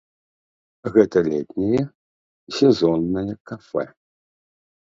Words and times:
Гэта 0.95 1.17
летняе 1.27 1.83
сезоннае 2.61 3.31
кафэ. 3.53 3.85